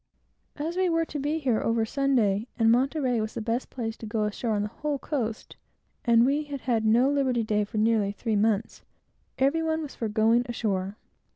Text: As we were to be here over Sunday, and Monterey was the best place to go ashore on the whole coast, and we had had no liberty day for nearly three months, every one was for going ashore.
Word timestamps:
As 0.55 0.77
we 0.77 0.89
were 0.89 1.05
to 1.05 1.19
be 1.19 1.37
here 1.37 1.61
over 1.61 1.85
Sunday, 1.85 2.47
and 2.57 2.71
Monterey 2.71 3.21
was 3.21 3.35
the 3.35 3.39
best 3.39 3.69
place 3.69 3.95
to 3.97 4.07
go 4.07 4.23
ashore 4.23 4.53
on 4.55 4.63
the 4.63 4.67
whole 4.67 4.97
coast, 4.97 5.57
and 6.03 6.25
we 6.25 6.45
had 6.45 6.61
had 6.61 6.83
no 6.87 7.07
liberty 7.07 7.43
day 7.43 7.63
for 7.63 7.77
nearly 7.77 8.11
three 8.11 8.35
months, 8.35 8.81
every 9.37 9.61
one 9.61 9.83
was 9.83 9.93
for 9.93 10.09
going 10.09 10.41
ashore. 10.49 10.97